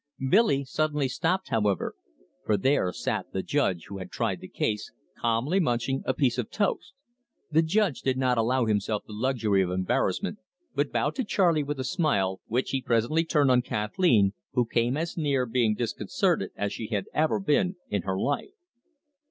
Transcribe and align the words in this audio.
Billy 0.31 0.65
suddenly 0.65 1.07
stopped, 1.07 1.49
however, 1.49 1.93
for 2.43 2.57
there 2.57 2.91
sat 2.91 3.31
the 3.33 3.43
judge 3.43 3.85
who 3.87 3.99
had 3.99 4.09
tried 4.09 4.39
the 4.41 4.47
case, 4.47 4.91
calmly 5.19 5.59
munching 5.59 6.01
a 6.07 6.13
piece 6.15 6.39
of 6.39 6.49
toast. 6.49 6.95
The 7.51 7.61
judge 7.61 8.01
did 8.01 8.17
not 8.17 8.35
allow 8.39 8.65
himself 8.65 9.03
the 9.05 9.13
luxury 9.13 9.61
of 9.61 9.69
embarrassment, 9.69 10.39
but 10.73 10.91
bowed 10.91 11.13
to 11.17 11.23
Charley 11.23 11.61
with 11.61 11.79
a 11.79 11.83
smile, 11.83 12.41
which 12.47 12.71
he 12.71 12.81
presently 12.81 13.23
turned 13.25 13.51
on 13.51 13.61
Kathleen, 13.61 14.33
who 14.53 14.65
came 14.65 14.97
as 14.97 15.17
near 15.17 15.45
being 15.45 15.75
disconcerted 15.75 16.49
as 16.55 16.73
she 16.73 16.87
had 16.87 17.05
ever 17.13 17.39
been 17.39 17.75
in 17.89 18.01
her 18.01 18.17
life. 18.17 18.55